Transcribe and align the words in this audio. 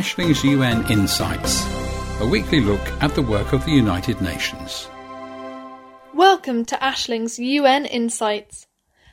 Ashling's 0.00 0.42
UN 0.44 0.90
Insights, 0.90 1.62
a 2.20 2.26
weekly 2.26 2.62
look 2.62 2.80
at 3.02 3.14
the 3.14 3.20
work 3.20 3.52
of 3.52 3.66
the 3.66 3.72
United 3.72 4.18
Nations. 4.22 4.88
Welcome 6.14 6.64
to 6.64 6.82
Ashling's 6.82 7.38
UN 7.38 7.84
Insights. 7.84 8.66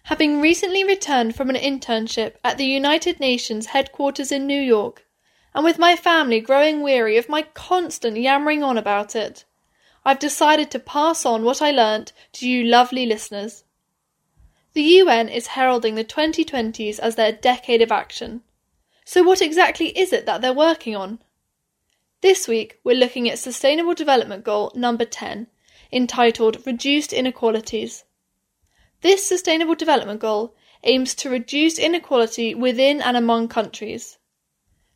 Having 0.04 0.40
recently 0.40 0.86
returned 0.86 1.36
from 1.36 1.50
an 1.50 1.58
internship 1.58 2.36
at 2.42 2.58
the 2.58 2.64
United 2.64 3.20
Nations 3.20 3.66
headquarters 3.66 4.32
in 4.32 4.48
New 4.48 4.62
York, 4.62 5.06
and 5.54 5.66
with 5.66 5.78
my 5.78 5.98
family 5.98 6.40
growing 6.40 6.82
weary 6.82 7.18
of 7.18 7.28
my 7.28 7.42
constant 7.42 8.16
yammering 8.16 8.64
on 8.64 8.78
about 8.78 9.14
it, 9.14 9.44
I've 10.06 10.20
decided 10.20 10.72
to 10.72 10.80
pass 10.80 11.26
on 11.26 11.44
what 11.44 11.62
I 11.62 11.72
learnt 11.72 12.14
to 12.32 12.48
you 12.48 12.64
lovely 12.64 13.06
listeners. 13.06 13.66
The 14.72 14.84
UN 14.84 15.28
is 15.28 15.48
heralding 15.48 15.96
the 15.96 16.06
2020s 16.06 16.98
as 17.00 17.16
their 17.16 17.34
decade 17.34 17.82
of 17.82 17.92
action. 17.92 18.44
So, 19.10 19.24
what 19.24 19.42
exactly 19.42 19.98
is 19.98 20.12
it 20.12 20.26
that 20.26 20.42
they're 20.42 20.52
working 20.52 20.94
on? 20.94 21.20
This 22.20 22.46
week, 22.46 22.82
we're 22.84 22.98
looking 22.98 23.30
at 23.30 23.40
Sustainable 23.40 23.94
Development 23.94 24.44
Goal 24.44 24.70
number 24.76 25.06
10, 25.06 25.48
entitled 25.94 26.68
Reduced 26.68 27.14
Inequalities. 27.14 28.04
This 29.00 29.26
Sustainable 29.26 29.76
Development 29.76 30.20
Goal 30.20 30.58
aims 30.84 31.16
to 31.16 31.30
reduce 31.30 31.80
inequality 31.80 32.54
within 32.54 33.02
and 33.02 33.16
among 33.16 33.48
countries. 33.48 34.18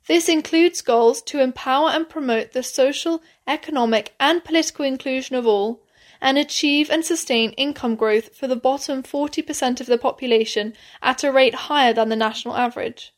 This 0.07 0.27
includes 0.27 0.81
goals 0.81 1.21
to 1.21 1.39
empower 1.39 1.91
and 1.91 2.09
promote 2.09 2.51
the 2.51 2.63
social, 2.63 3.23
economic, 3.47 4.13
and 4.19 4.43
political 4.43 4.83
inclusion 4.83 5.37
of 5.37 5.47
all, 5.47 5.85
and 6.19 6.37
achieve 6.37 6.89
and 6.89 7.05
sustain 7.05 7.51
income 7.51 7.95
growth 7.95 8.35
for 8.35 8.49
the 8.49 8.57
bottom 8.57 9.03
40% 9.03 9.79
of 9.79 9.87
the 9.87 9.97
population 9.97 10.73
at 11.01 11.23
a 11.23 11.31
rate 11.31 11.55
higher 11.55 11.93
than 11.93 12.09
the 12.09 12.17
national 12.17 12.57
average. 12.57 13.13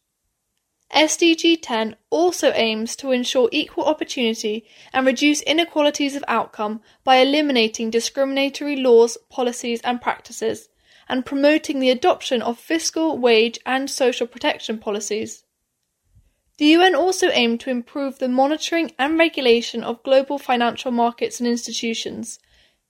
SDG 0.94 1.58
10 1.60 1.96
also 2.12 2.52
aims 2.54 2.96
to 2.98 3.12
ensure 3.12 3.50
equal 3.52 3.86
opportunity 3.86 4.64
and 4.94 5.08
reduce 5.08 5.42
inequalities 5.42 6.16
of 6.16 6.24
outcome 6.28 6.82
by 7.04 7.16
eliminating 7.16 7.90
discriminatory 7.90 8.76
laws, 8.76 9.18
policies, 9.30 9.82
and 9.82 10.00
practices, 10.00 10.70
and 11.10 11.26
promoting 11.26 11.80
the 11.80 11.90
adoption 11.90 12.44
of 12.44 12.60
fiscal, 12.60 13.18
wage, 13.18 13.60
and 13.66 13.90
social 13.90 14.28
protection 14.28 14.78
policies. 14.78 15.44
The 16.58 16.68
UN 16.68 16.94
also 16.94 17.30
aimed 17.32 17.60
to 17.62 17.72
improve 17.72 18.20
the 18.20 18.30
monitoring 18.30 18.92
and 19.00 19.18
regulation 19.18 19.84
of 19.84 20.04
global 20.04 20.38
financial 20.38 20.92
markets 20.92 21.40
and 21.40 21.50
institutions, 21.50 22.38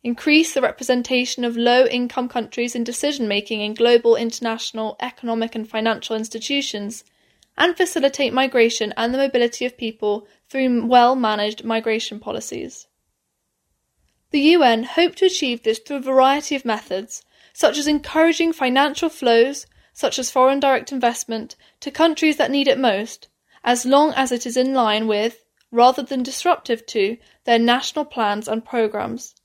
increase 0.04 0.54
the 0.54 0.62
representation 0.62 1.45
of 1.45 1.56
low 1.56 1.86
income 1.86 2.28
countries 2.28 2.76
in 2.76 2.84
decision 2.84 3.30
making 3.30 3.62
in 3.62 3.73
global, 3.73 4.17
international, 4.17 4.98
economic, 5.00 5.56
and 5.56 5.70
financial 5.70 6.17
institutions, 6.17 7.06
and 7.58 7.78
facilitate 7.78 8.34
migration 8.34 8.94
and 8.98 9.14
the 9.14 9.18
mobility 9.18 9.66
of 9.66 9.78
people 9.78 10.28
through 10.50 10.86
well 10.86 11.16
managed 11.16 11.64
migration 11.64 12.20
policies. 12.20 12.88
The 14.32 14.40
UN 14.40 14.84
hoped 14.84 15.20
to 15.20 15.28
achieve 15.28 15.62
this 15.62 15.80
through 15.80 15.98
a 15.98 16.02
variety 16.02 16.56
of 16.56 16.66
methods, 16.66 17.23
such 17.54 17.78
as 17.78 17.88
encouraging 17.88 18.52
financial 18.52 19.10
flows, 19.10 19.68
such 19.94 20.18
as 20.18 20.32
foreign 20.32 20.60
direct 20.60 20.92
investment, 20.92 21.56
to 21.82 21.92
countries 21.92 22.38
that 22.38 22.50
need 22.50 22.68
it 22.68 22.80
most, 22.80 23.28
as 23.64 23.86
long 23.86 24.12
as 24.16 24.32
it 24.32 24.48
is 24.48 24.58
in 24.58 24.73
line 24.73 25.06
with, 25.06 25.45
rather 25.70 26.02
than 26.02 26.23
disruptive 26.23 26.86
to, 26.88 27.17
their 27.44 27.60
national 27.60 28.06
plans 28.06 28.48
and 28.48 28.66
programs, 28.66 29.36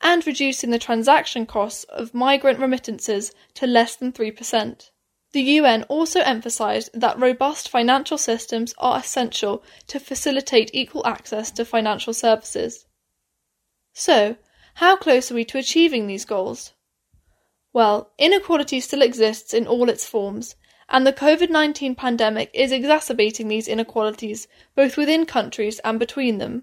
and 0.00 0.26
reducing 0.26 0.70
the 0.70 0.78
transaction 0.78 1.46
costs 1.46 1.84
of 1.84 2.12
migrant 2.12 2.58
remittances 2.58 3.32
to 3.54 3.66
less 3.66 3.94
than 3.94 4.12
3%. 4.12 4.90
The 5.34 5.58
UN 5.58 5.82
also 5.88 6.20
emphasised 6.20 6.90
that 6.94 7.18
robust 7.18 7.68
financial 7.68 8.18
systems 8.18 8.72
are 8.78 9.00
essential 9.00 9.64
to 9.88 9.98
facilitate 9.98 10.70
equal 10.72 11.04
access 11.04 11.50
to 11.50 11.64
financial 11.64 12.14
services. 12.14 12.86
So, 13.92 14.36
how 14.74 14.94
close 14.94 15.32
are 15.32 15.34
we 15.34 15.44
to 15.46 15.58
achieving 15.58 16.06
these 16.06 16.24
goals? 16.24 16.74
Well, 17.72 18.12
inequality 18.16 18.78
still 18.78 19.02
exists 19.02 19.52
in 19.52 19.66
all 19.66 19.88
its 19.88 20.06
forms, 20.06 20.54
and 20.88 21.04
the 21.04 21.12
COVID 21.12 21.50
19 21.50 21.96
pandemic 21.96 22.52
is 22.54 22.70
exacerbating 22.70 23.48
these 23.48 23.66
inequalities 23.66 24.46
both 24.76 24.96
within 24.96 25.26
countries 25.26 25.80
and 25.80 25.98
between 25.98 26.38
them. 26.38 26.62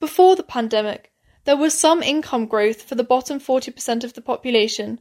Before 0.00 0.36
the 0.36 0.42
pandemic, 0.42 1.12
there 1.44 1.54
was 1.54 1.78
some 1.78 2.02
income 2.02 2.46
growth 2.46 2.80
for 2.80 2.94
the 2.94 3.04
bottom 3.04 3.38
40% 3.38 4.04
of 4.04 4.14
the 4.14 4.22
population, 4.22 5.00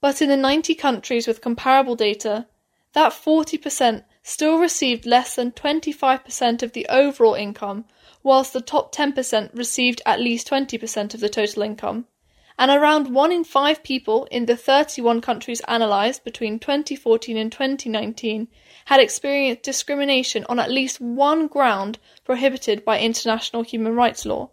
but 0.00 0.20
in 0.22 0.28
the 0.28 0.36
90 0.36 0.74
countries 0.74 1.26
with 1.26 1.40
comparable 1.40 1.96
data, 1.96 2.46
that 2.92 3.12
40% 3.12 4.04
still 4.22 4.58
received 4.58 5.06
less 5.06 5.34
than 5.34 5.52
25% 5.52 6.62
of 6.62 6.72
the 6.72 6.86
overall 6.88 7.34
income, 7.34 7.84
whilst 8.22 8.52
the 8.52 8.60
top 8.60 8.94
10% 8.94 9.56
received 9.56 10.02
at 10.04 10.20
least 10.20 10.48
20% 10.48 11.14
of 11.14 11.20
the 11.20 11.28
total 11.28 11.62
income 11.62 12.06
and 12.58 12.70
around 12.70 13.12
1 13.12 13.32
in 13.32 13.44
5 13.44 13.82
people 13.82 14.26
in 14.30 14.46
the 14.46 14.56
31 14.56 15.20
countries 15.20 15.60
analysed 15.68 16.24
between 16.24 16.58
2014 16.58 17.36
and 17.36 17.52
2019 17.52 18.48
had 18.86 19.00
experienced 19.00 19.62
discrimination 19.62 20.44
on 20.48 20.58
at 20.58 20.70
least 20.70 21.00
one 21.00 21.46
ground 21.48 21.98
prohibited 22.24 22.84
by 22.84 22.98
international 22.98 23.62
human 23.62 23.94
rights 23.94 24.24
law. 24.24 24.50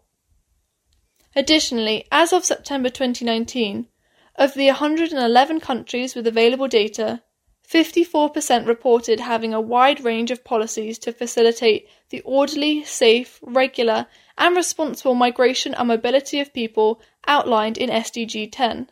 Additionally, 1.36 2.06
as 2.12 2.34
of 2.34 2.46
September 2.46 2.90
2019, 2.90 3.88
of 4.36 4.54
the 4.54 4.68
111 4.68 5.60
countries 5.60 6.16
with 6.16 6.26
available 6.28 6.68
data, 6.68 7.22
54% 7.68 8.68
reported 8.68 9.20
having 9.20 9.54
a 9.54 9.62
wide 9.62 10.04
range 10.04 10.32
of 10.32 10.44
policies 10.44 11.00
to 11.00 11.14
facilitate 11.14 11.88
the 12.10 12.22
orderly, 12.22 12.84
safe, 12.84 13.40
regular, 13.42 14.08
and 14.38 14.56
responsible 14.56 15.16
migration 15.16 15.74
and 15.74 15.88
mobility 15.88 16.40
of 16.40 16.54
people 16.54 17.02
outlined 17.28 17.78
in 17.78 17.90
SDG 17.90 18.50
10. 18.52 18.90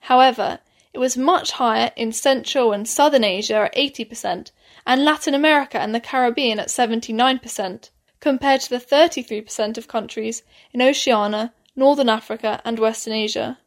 However, 0.00 0.60
it 0.92 0.98
was 0.98 1.16
much 1.16 1.52
higher 1.52 1.92
in 1.96 2.12
Central 2.12 2.72
and 2.72 2.86
Southern 2.86 3.24
Asia 3.24 3.54
at 3.54 3.74
80% 3.74 4.50
and 4.86 5.04
Latin 5.04 5.34
America 5.34 5.80
and 5.80 5.94
the 5.94 6.00
Caribbean 6.00 6.60
at 6.60 6.68
79%, 6.68 7.90
compared 8.20 8.60
to 8.60 8.70
the 8.70 8.78
33% 8.78 9.78
of 9.78 9.88
countries 9.88 10.42
in 10.72 10.82
Oceania, 10.82 11.52
Northern 11.74 12.08
Africa, 12.08 12.60
and 12.64 12.78
Western 12.78 13.14
Asia. 13.14 13.58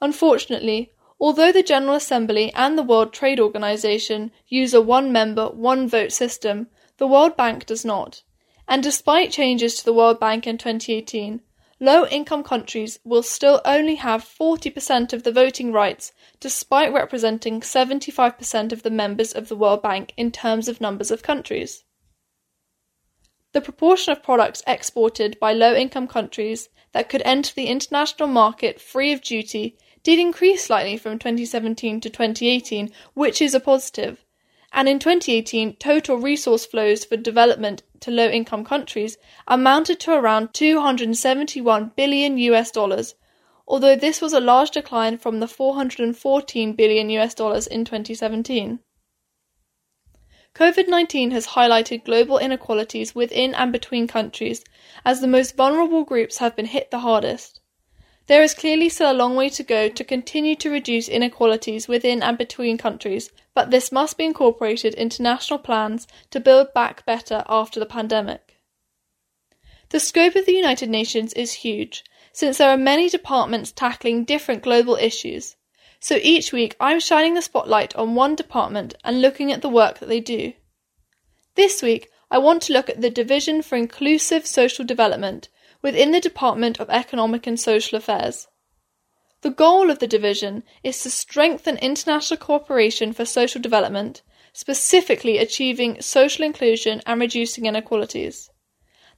Unfortunately, 0.00 0.92
although 1.20 1.52
the 1.52 1.62
General 1.62 1.96
Assembly 1.96 2.52
and 2.54 2.78
the 2.78 2.82
World 2.82 3.12
Trade 3.12 3.38
Organization 3.38 4.32
use 4.48 4.72
a 4.72 4.80
one 4.80 5.12
member, 5.12 5.48
one 5.48 5.88
vote 5.88 6.12
system, 6.12 6.68
the 6.96 7.06
World 7.06 7.36
Bank 7.36 7.66
does 7.66 7.84
not. 7.84 8.22
And 8.66 8.82
despite 8.82 9.32
changes 9.32 9.74
to 9.76 9.84
the 9.84 9.92
World 9.92 10.18
Bank 10.18 10.46
in 10.46 10.56
2018, 10.56 11.40
low 11.80 12.06
income 12.06 12.42
countries 12.42 12.98
will 13.04 13.22
still 13.22 13.60
only 13.64 13.96
have 13.96 14.24
40% 14.24 15.12
of 15.12 15.22
the 15.22 15.32
voting 15.32 15.72
rights, 15.72 16.12
despite 16.38 16.92
representing 16.92 17.60
75% 17.60 18.72
of 18.72 18.82
the 18.82 18.90
members 18.90 19.32
of 19.32 19.48
the 19.48 19.56
World 19.56 19.82
Bank 19.82 20.12
in 20.16 20.30
terms 20.30 20.68
of 20.68 20.80
numbers 20.80 21.10
of 21.10 21.22
countries. 21.22 21.84
The 23.52 23.60
proportion 23.60 24.12
of 24.12 24.22
products 24.22 24.62
exported 24.66 25.38
by 25.40 25.52
low 25.52 25.74
income 25.74 26.06
countries 26.06 26.68
that 26.92 27.08
could 27.08 27.22
enter 27.24 27.52
the 27.54 27.66
international 27.66 28.28
market 28.28 28.80
free 28.80 29.12
of 29.12 29.22
duty 29.22 29.76
did 30.02 30.18
increase 30.18 30.64
slightly 30.64 30.96
from 30.96 31.18
2017 31.18 32.00
to 32.00 32.08
2018, 32.08 32.90
which 33.14 33.42
is 33.42 33.54
a 33.54 33.60
positive. 33.60 34.24
And 34.72 34.88
in 34.88 34.98
2018, 34.98 35.76
total 35.76 36.16
resource 36.16 36.64
flows 36.64 37.04
for 37.04 37.16
development 37.16 37.82
to 38.00 38.10
low 38.10 38.28
income 38.28 38.64
countries 38.64 39.18
amounted 39.46 40.00
to 40.00 40.12
around 40.12 40.54
271 40.54 41.92
billion 41.96 42.38
US 42.38 42.70
dollars, 42.70 43.14
although 43.66 43.96
this 43.96 44.20
was 44.20 44.32
a 44.32 44.40
large 44.40 44.70
decline 44.70 45.18
from 45.18 45.40
the 45.40 45.48
414 45.48 46.72
billion 46.74 47.10
US 47.10 47.34
dollars 47.34 47.66
in 47.66 47.84
2017. 47.84 48.80
COVID 50.54 50.88
19 50.88 51.30
has 51.30 51.48
highlighted 51.48 52.04
global 52.04 52.38
inequalities 52.38 53.14
within 53.14 53.54
and 53.54 53.72
between 53.72 54.08
countries 54.08 54.64
as 55.04 55.20
the 55.20 55.28
most 55.28 55.56
vulnerable 55.56 56.04
groups 56.04 56.38
have 56.38 56.56
been 56.56 56.66
hit 56.66 56.90
the 56.90 57.00
hardest. 57.00 57.59
There 58.26 58.42
is 58.42 58.54
clearly 58.54 58.88
still 58.88 59.10
a 59.10 59.12
long 59.12 59.34
way 59.34 59.48
to 59.48 59.62
go 59.62 59.88
to 59.88 60.04
continue 60.04 60.54
to 60.56 60.70
reduce 60.70 61.08
inequalities 61.08 61.88
within 61.88 62.22
and 62.22 62.38
between 62.38 62.78
countries, 62.78 63.30
but 63.54 63.70
this 63.70 63.90
must 63.90 64.16
be 64.16 64.24
incorporated 64.24 64.94
into 64.94 65.22
national 65.22 65.58
plans 65.58 66.06
to 66.30 66.38
build 66.38 66.72
back 66.72 67.04
better 67.04 67.44
after 67.48 67.80
the 67.80 67.86
pandemic. 67.86 68.60
The 69.90 69.98
scope 69.98 70.36
of 70.36 70.46
the 70.46 70.54
United 70.54 70.88
Nations 70.88 71.32
is 71.32 71.52
huge, 71.52 72.04
since 72.32 72.58
there 72.58 72.70
are 72.70 72.76
many 72.76 73.08
departments 73.08 73.72
tackling 73.72 74.24
different 74.24 74.62
global 74.62 74.94
issues. 74.94 75.56
So 75.98 76.18
each 76.22 76.52
week 76.52 76.76
I'm 76.78 77.00
shining 77.00 77.34
the 77.34 77.42
spotlight 77.42 77.94
on 77.96 78.14
one 78.14 78.36
department 78.36 78.94
and 79.04 79.20
looking 79.20 79.50
at 79.52 79.62
the 79.62 79.68
work 79.68 79.98
that 79.98 80.08
they 80.08 80.20
do. 80.20 80.52
This 81.56 81.82
week 81.82 82.08
I 82.30 82.38
want 82.38 82.62
to 82.62 82.72
look 82.72 82.88
at 82.88 83.00
the 83.00 83.10
Division 83.10 83.60
for 83.60 83.74
Inclusive 83.74 84.46
Social 84.46 84.84
Development, 84.84 85.48
within 85.82 86.12
the 86.12 86.20
Department 86.20 86.78
of 86.78 86.90
Economic 86.90 87.46
and 87.46 87.58
Social 87.58 87.96
Affairs. 87.96 88.48
The 89.42 89.50
goal 89.50 89.90
of 89.90 90.00
the 90.00 90.06
division 90.06 90.64
is 90.82 91.02
to 91.02 91.10
strengthen 91.10 91.78
international 91.78 92.38
cooperation 92.38 93.12
for 93.12 93.24
social 93.24 93.60
development, 93.60 94.22
specifically 94.52 95.38
achieving 95.38 96.02
social 96.02 96.44
inclusion 96.44 97.00
and 97.06 97.20
reducing 97.20 97.66
inequalities. 97.66 98.50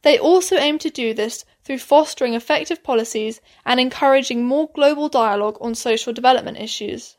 They 0.03 0.19
also 0.19 0.57
aim 0.57 0.79
to 0.79 0.91
do 0.91 1.15
this 1.15 1.45
through 1.65 1.79
fostering 1.79 2.35
effective 2.35 2.83
policies 2.83 3.41
and 3.65 3.81
encouraging 3.81 4.45
more 4.45 4.71
global 4.75 5.09
dialogue 5.09 5.59
on 5.61 5.75
social 5.75 6.13
development 6.13 6.59
issues. 6.59 7.17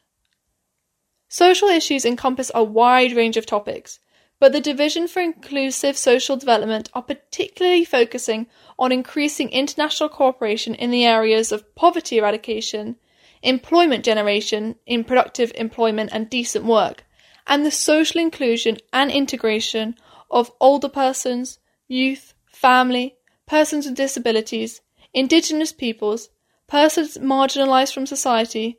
Social 1.30 1.70
issues 1.70 2.06
encompass 2.06 2.52
a 2.54 2.64
wide 2.64 3.14
range 3.14 3.38
of 3.38 3.46
topics, 3.46 4.00
but 4.44 4.52
the 4.52 4.60
Division 4.60 5.08
for 5.08 5.22
Inclusive 5.22 5.96
Social 5.96 6.36
Development 6.36 6.90
are 6.94 7.02
particularly 7.02 7.86
focusing 7.86 8.48
on 8.78 8.92
increasing 8.92 9.48
international 9.48 10.10
cooperation 10.10 10.76
in 10.76 10.92
the 10.92 11.06
areas 11.06 11.54
of 11.54 11.74
poverty 11.76 12.18
eradication, 12.18 12.98
employment 13.42 14.04
generation 14.04 14.76
in 14.86 15.06
productive 15.06 15.54
employment 15.56 16.10
and 16.12 16.30
decent 16.30 16.66
work, 16.66 17.06
and 17.48 17.66
the 17.66 17.72
social 17.72 18.20
inclusion 18.20 18.80
and 18.92 19.12
integration 19.12 19.96
of 20.30 20.52
older 20.60 20.90
persons, 20.90 21.60
youth, 21.88 22.34
family, 22.46 23.16
persons 23.46 23.86
with 23.86 23.96
disabilities, 23.96 24.82
indigenous 25.14 25.72
peoples, 25.72 26.28
persons 26.68 27.18
marginalised 27.18 27.94
from 27.94 28.06
society, 28.06 28.78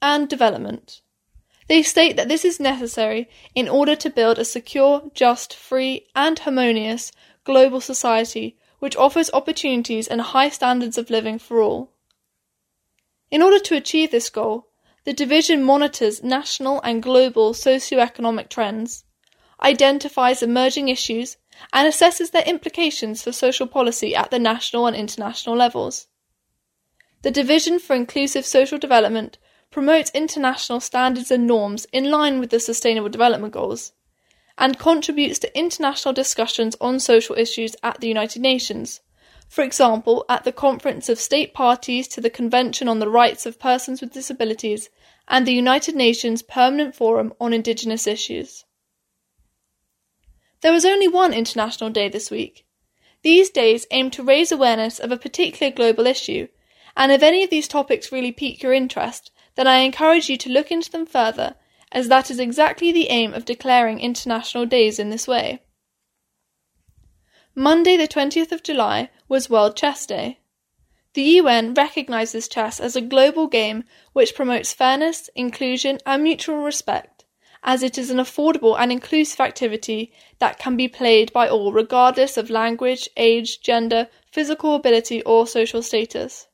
and 0.00 0.26
development. 0.26 1.02
They 1.68 1.82
state 1.82 2.16
that 2.16 2.28
this 2.28 2.44
is 2.44 2.60
necessary 2.60 3.28
in 3.54 3.68
order 3.68 3.96
to 3.96 4.10
build 4.10 4.38
a 4.38 4.44
secure, 4.44 5.10
just, 5.14 5.54
free, 5.54 6.06
and 6.14 6.38
harmonious 6.38 7.12
global 7.44 7.80
society 7.80 8.56
which 8.78 8.96
offers 8.96 9.30
opportunities 9.32 10.06
and 10.06 10.20
high 10.20 10.50
standards 10.50 10.98
of 10.98 11.10
living 11.10 11.38
for 11.38 11.60
all. 11.60 11.92
In 13.30 13.42
order 13.42 13.58
to 13.58 13.76
achieve 13.76 14.10
this 14.10 14.30
goal, 14.30 14.68
the 15.04 15.12
division 15.12 15.62
monitors 15.62 16.22
national 16.22 16.80
and 16.82 17.02
global 17.02 17.54
socio-economic 17.54 18.48
trends, 18.48 19.04
identifies 19.62 20.42
emerging 20.42 20.88
issues, 20.88 21.36
and 21.72 21.88
assesses 21.88 22.30
their 22.30 22.42
implications 22.42 23.22
for 23.22 23.32
social 23.32 23.66
policy 23.66 24.14
at 24.14 24.30
the 24.30 24.38
national 24.38 24.86
and 24.86 24.94
international 24.94 25.56
levels. 25.56 26.08
The 27.22 27.30
Division 27.30 27.78
for 27.78 27.96
Inclusive 27.96 28.44
Social 28.44 28.78
Development 28.78 29.38
promotes 29.70 30.10
international 30.12 30.80
standards 30.80 31.30
and 31.30 31.46
norms 31.46 31.86
in 31.92 32.10
line 32.10 32.40
with 32.40 32.50
the 32.50 32.60
Sustainable 32.60 33.08
Development 33.08 33.52
Goals, 33.52 33.92
and 34.58 34.78
contributes 34.78 35.38
to 35.40 35.58
international 35.58 36.14
discussions 36.14 36.76
on 36.80 36.98
social 36.98 37.36
issues 37.36 37.76
at 37.82 38.00
the 38.00 38.08
United 38.08 38.40
Nations, 38.40 39.00
for 39.48 39.62
example, 39.62 40.24
at 40.28 40.44
the 40.44 40.52
Conference 40.52 41.08
of 41.08 41.18
State 41.18 41.54
Parties 41.54 42.08
to 42.08 42.20
the 42.20 42.30
Convention 42.30 42.88
on 42.88 42.98
the 42.98 43.08
Rights 43.08 43.46
of 43.46 43.60
Persons 43.60 44.00
with 44.00 44.12
Disabilities 44.12 44.90
and 45.28 45.46
the 45.46 45.54
United 45.54 45.94
Nations 45.94 46.42
Permanent 46.42 46.94
Forum 46.94 47.32
on 47.40 47.52
Indigenous 47.52 48.06
Issues. 48.06 48.64
There 50.62 50.72
was 50.72 50.84
only 50.84 51.06
one 51.06 51.32
International 51.32 51.90
Day 51.90 52.08
this 52.08 52.30
week. 52.30 52.66
These 53.22 53.50
days 53.50 53.86
aim 53.90 54.10
to 54.12 54.22
raise 54.22 54.50
awareness 54.50 54.98
of 54.98 55.12
a 55.12 55.18
particular 55.18 55.72
global 55.72 56.06
issue, 56.06 56.48
and 56.96 57.12
if 57.12 57.22
any 57.22 57.44
of 57.44 57.50
these 57.50 57.68
topics 57.68 58.10
really 58.10 58.32
pique 58.32 58.62
your 58.62 58.72
interest, 58.72 59.30
then 59.56 59.66
I 59.66 59.78
encourage 59.78 60.28
you 60.28 60.36
to 60.38 60.50
look 60.50 60.70
into 60.70 60.90
them 60.90 61.06
further, 61.06 61.56
as 61.90 62.08
that 62.08 62.30
is 62.30 62.38
exactly 62.38 62.92
the 62.92 63.08
aim 63.08 63.34
of 63.34 63.44
declaring 63.44 64.00
international 64.00 64.66
days 64.66 64.98
in 64.98 65.10
this 65.10 65.26
way. 65.26 65.62
Monday, 67.54 67.96
the 67.96 68.06
20th 68.06 68.52
of 68.52 68.62
July, 68.62 69.08
was 69.28 69.48
World 69.48 69.76
Chess 69.76 70.04
Day. 70.04 70.40
The 71.14 71.22
UN 71.40 71.72
recognises 71.72 72.48
chess 72.48 72.78
as 72.78 72.94
a 72.94 73.00
global 73.00 73.46
game 73.46 73.84
which 74.12 74.34
promotes 74.34 74.74
fairness, 74.74 75.30
inclusion, 75.34 75.98
and 76.04 76.22
mutual 76.22 76.58
respect, 76.58 77.24
as 77.62 77.82
it 77.82 77.96
is 77.96 78.10
an 78.10 78.18
affordable 78.18 78.78
and 78.78 78.92
inclusive 78.92 79.40
activity 79.40 80.12
that 80.38 80.58
can 80.58 80.76
be 80.76 80.86
played 80.86 81.32
by 81.32 81.48
all 81.48 81.72
regardless 81.72 82.36
of 82.36 82.50
language, 82.50 83.08
age, 83.16 83.62
gender, 83.62 84.08
physical 84.30 84.74
ability, 84.74 85.22
or 85.22 85.46
social 85.46 85.80
status. 85.80 86.48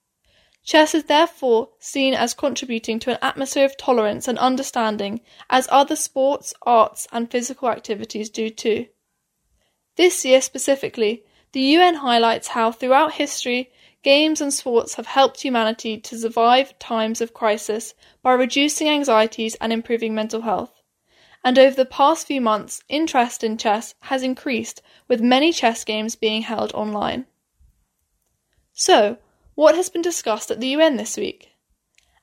Chess 0.65 0.95
is 0.95 1.05
therefore 1.05 1.71
seen 1.81 2.15
as 2.15 2.35
contributing 2.35 3.01
to 3.01 3.11
an 3.11 3.19
atmosphere 3.21 3.65
of 3.65 3.77
tolerance 3.77 4.29
and 4.29 4.39
understanding, 4.39 5.21
as 5.51 5.69
other 5.73 5.97
sports, 5.97 6.55
arts, 6.63 7.09
and 7.11 7.31
physical 7.31 7.69
activities 7.69 8.31
do 8.31 8.49
too. 8.49 8.87
This 9.97 10.25
year 10.25 10.41
specifically, 10.41 11.25
the 11.51 11.61
UN 11.61 11.97
highlights 11.97 12.49
how 12.49 12.71
throughout 12.71 13.15
history, 13.15 13.73
games 14.03 14.41
and 14.41 14.55
sports 14.55 14.95
have 14.95 15.07
helped 15.07 15.43
humanity 15.43 15.99
to 15.99 16.19
survive 16.19 16.79
times 16.79 17.21
of 17.21 17.35
crisis 17.35 17.95
by 18.23 18.33
reducing 18.33 18.89
anxieties 18.89 19.57
and 19.57 19.73
improving 19.73 20.15
mental 20.15 20.43
health. 20.43 20.73
And 21.45 21.59
over 21.59 21.75
the 21.75 21.85
past 21.85 22.29
few 22.29 22.41
months, 22.41 22.83
interest 22.89 23.43
in 23.43 23.59
chess 23.59 23.95
has 24.03 24.23
increased, 24.23 24.81
with 25.09 25.21
many 25.21 25.53
chess 25.53 25.83
games 25.85 26.15
being 26.15 26.43
held 26.43 26.73
online. 26.73 27.27
So, 28.73 29.19
what 29.55 29.75
has 29.75 29.91
been 29.91 30.03
discussed 30.03 30.51
at 30.51 30.61
the 30.61 30.69
UN 30.69 30.97
this 30.97 31.17
week? 31.17 31.53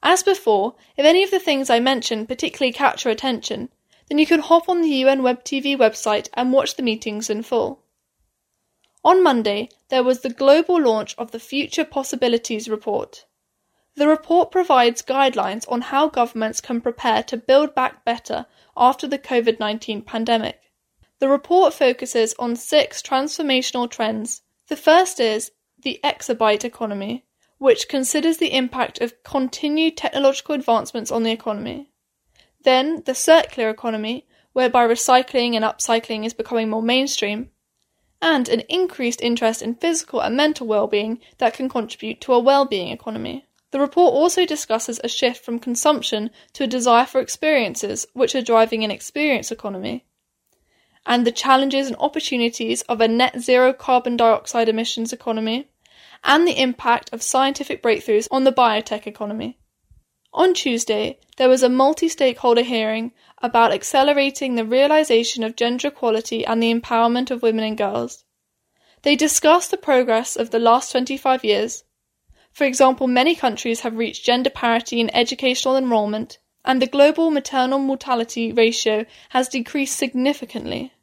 As 0.01 0.23
before, 0.23 0.75
if 0.97 1.05
any 1.05 1.23
of 1.23 1.31
the 1.31 1.39
things 1.39 1.69
I 1.69 1.79
mentioned 1.79 2.27
particularly 2.27 2.73
catch 2.73 3.05
your 3.05 3.11
attention, 3.11 3.69
then 4.07 4.17
you 4.17 4.25
can 4.25 4.39
hop 4.39 4.67
on 4.67 4.81
the 4.81 4.89
UN 4.89 5.21
Web 5.21 5.43
TV 5.43 5.77
website 5.77 6.29
and 6.33 6.51
watch 6.51 6.75
the 6.75 6.83
meetings 6.83 7.29
in 7.29 7.43
full. 7.43 7.83
On 9.03 9.21
Monday, 9.23 9.69
there 9.89 10.03
was 10.03 10.21
the 10.21 10.29
global 10.29 10.81
launch 10.81 11.15
of 11.17 11.31
the 11.31 11.39
Future 11.39 11.85
Possibilities 11.85 12.67
Report. 12.67 13.25
The 13.95 14.07
report 14.07 14.51
provides 14.51 15.01
guidelines 15.01 15.69
on 15.69 15.81
how 15.81 16.07
governments 16.07 16.61
can 16.61 16.81
prepare 16.81 17.21
to 17.23 17.37
build 17.37 17.75
back 17.75 18.05
better 18.05 18.45
after 18.75 19.07
the 19.07 19.19
COVID 19.19 19.59
19 19.59 20.01
pandemic. 20.01 20.61
The 21.19 21.27
report 21.27 21.73
focuses 21.73 22.33
on 22.39 22.55
six 22.55 23.01
transformational 23.01 23.89
trends. 23.89 24.41
The 24.67 24.77
first 24.77 25.19
is 25.19 25.51
the 25.81 25.99
exabyte 26.03 26.63
economy, 26.63 27.25
which 27.57 27.89
considers 27.89 28.37
the 28.37 28.53
impact 28.53 29.01
of 29.01 29.23
continued 29.23 29.97
technological 29.97 30.55
advancements 30.55 31.11
on 31.11 31.23
the 31.23 31.31
economy. 31.31 31.91
Then 32.63 33.03
the 33.05 33.15
circular 33.15 33.69
economy, 33.69 34.25
whereby 34.53 34.87
recycling 34.87 35.53
and 35.55 35.63
upcycling 35.63 36.25
is 36.25 36.33
becoming 36.33 36.69
more 36.69 36.81
mainstream, 36.81 37.49
and 38.21 38.49
an 38.49 38.61
increased 38.67 39.21
interest 39.21 39.61
in 39.61 39.75
physical 39.75 40.21
and 40.21 40.35
mental 40.35 40.67
well-being 40.67 41.19
that 41.37 41.53
can 41.53 41.69
contribute 41.69 42.19
to 42.21 42.33
a 42.33 42.39
well-being 42.39 42.89
economy. 42.89 43.45
The 43.71 43.79
report 43.79 44.13
also 44.13 44.45
discusses 44.45 44.99
a 45.03 45.07
shift 45.07 45.45
from 45.45 45.59
consumption 45.59 46.31
to 46.53 46.63
a 46.63 46.67
desire 46.67 47.05
for 47.05 47.21
experiences, 47.21 48.07
which 48.13 48.35
are 48.35 48.41
driving 48.41 48.83
an 48.83 48.91
experience 48.91 49.51
economy, 49.51 50.05
and 51.05 51.25
the 51.25 51.31
challenges 51.31 51.87
and 51.87 51.95
opportunities 51.99 52.81
of 52.83 52.99
a 52.99 53.07
net 53.07 53.39
zero 53.39 53.71
carbon 53.71 54.17
dioxide 54.17 54.69
emissions 54.69 55.13
economy, 55.13 55.69
and 56.23 56.47
the 56.47 56.61
impact 56.61 57.09
of 57.13 57.21
scientific 57.21 57.81
breakthroughs 57.81 58.27
on 58.29 58.43
the 58.43 58.51
biotech 58.51 59.07
economy. 59.07 59.57
On 60.33 60.53
Tuesday, 60.53 61.19
there 61.37 61.49
was 61.49 61.63
a 61.63 61.69
multi 61.69 62.07
stakeholder 62.09 62.61
hearing 62.61 63.11
about 63.39 63.71
accelerating 63.71 64.55
the 64.55 64.65
realization 64.65 65.43
of 65.43 65.55
gender 65.55 65.87
equality 65.87 66.45
and 66.45 66.61
the 66.61 66.73
empowerment 66.73 67.31
of 67.31 67.41
women 67.41 67.63
and 67.63 67.77
girls. 67.77 68.25
They 69.01 69.15
discussed 69.15 69.71
the 69.71 69.77
progress 69.77 70.35
of 70.35 70.51
the 70.51 70.59
last 70.59 70.91
25 70.91 71.43
years. 71.43 71.83
For 72.51 72.65
example, 72.65 73.07
many 73.07 73.35
countries 73.35 73.81
have 73.81 73.97
reached 73.97 74.25
gender 74.25 74.49
parity 74.49 74.99
in 74.99 75.13
educational 75.15 75.77
enrollment, 75.77 76.37
and 76.65 76.81
the 76.81 76.87
global 76.87 77.31
maternal 77.31 77.79
mortality 77.79 78.51
ratio 78.51 79.05
has 79.29 79.47
decreased 79.47 79.97
significantly 79.97 80.93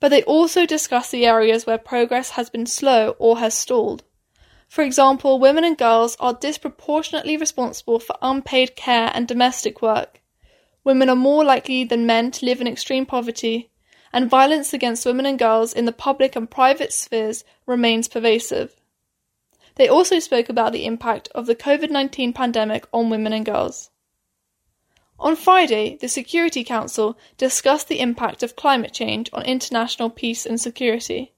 but 0.00 0.10
they 0.10 0.22
also 0.24 0.64
discuss 0.64 1.10
the 1.10 1.26
areas 1.26 1.66
where 1.66 1.78
progress 1.78 2.30
has 2.30 2.50
been 2.50 2.66
slow 2.66 3.16
or 3.18 3.38
has 3.38 3.54
stalled. 3.54 4.04
For 4.68 4.82
example, 4.82 5.38
women 5.38 5.64
and 5.64 5.78
girls 5.78 6.14
are 6.20 6.34
disproportionately 6.34 7.38
responsible 7.38 7.98
for 7.98 8.16
unpaid 8.20 8.76
care 8.76 9.10
and 9.14 9.26
domestic 9.26 9.80
work. 9.80 10.20
Women 10.84 11.08
are 11.08 11.16
more 11.16 11.42
likely 11.42 11.84
than 11.84 12.06
men 12.06 12.30
to 12.32 12.44
live 12.44 12.60
in 12.60 12.68
extreme 12.68 13.06
poverty, 13.06 13.70
and 14.12 14.30
violence 14.30 14.74
against 14.74 15.06
women 15.06 15.24
and 15.24 15.38
girls 15.38 15.72
in 15.72 15.86
the 15.86 15.92
public 15.92 16.36
and 16.36 16.50
private 16.50 16.92
spheres 16.92 17.44
remains 17.66 18.08
pervasive. 18.08 18.76
They 19.76 19.88
also 19.88 20.18
spoke 20.18 20.48
about 20.48 20.72
the 20.72 20.84
impact 20.84 21.28
of 21.34 21.46
the 21.46 21.54
COVID 21.54 21.90
19 21.90 22.34
pandemic 22.34 22.86
on 22.92 23.08
women 23.08 23.32
and 23.32 23.46
girls. 23.46 23.90
On 25.18 25.34
Friday, 25.34 25.96
the 26.00 26.08
Security 26.08 26.62
Council 26.62 27.18
discussed 27.38 27.88
the 27.88 28.00
impact 28.00 28.42
of 28.42 28.54
climate 28.54 28.92
change 28.92 29.30
on 29.32 29.44
international 29.44 30.10
peace 30.10 30.44
and 30.44 30.60
security. 30.60 31.32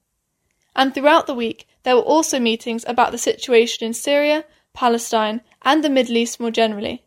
And 0.75 0.93
throughout 0.93 1.27
the 1.27 1.33
week, 1.33 1.67
there 1.83 1.95
were 1.95 2.01
also 2.01 2.39
meetings 2.39 2.85
about 2.87 3.11
the 3.11 3.17
situation 3.17 3.85
in 3.85 3.93
Syria, 3.93 4.45
Palestine, 4.73 5.41
and 5.63 5.83
the 5.83 5.89
Middle 5.89 6.17
East 6.17 6.39
more 6.39 6.51
generally. 6.51 7.03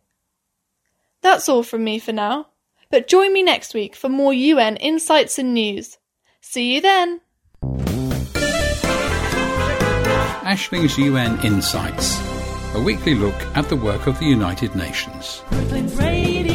That's 1.23 1.49
all 1.49 1.62
from 1.62 1.85
me 1.85 1.99
for 1.99 2.12
now, 2.12 2.49
but 2.90 3.09
join 3.09 3.33
me 3.33 3.42
next 3.42 3.73
week 3.73 3.97
for 3.97 4.09
more 4.09 4.35
UN 4.35 4.76
insights 4.76 5.38
and 5.38 5.54
news. 5.54 5.99
See 6.40 6.75
you 6.75 6.80
then! 6.80 7.21
Ashling's 10.44 10.99
UN 10.99 11.42
Insights, 11.42 12.21
a 12.75 12.83
weekly 12.83 13.14
look 13.14 13.35
at 13.56 13.71
the 13.71 13.76
work 13.76 14.06
of 14.06 14.18
the 14.18 14.26
United 14.26 14.75
Nations. 14.76 15.42
Radio. 15.99 16.53